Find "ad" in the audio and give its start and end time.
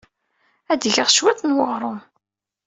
0.71-0.79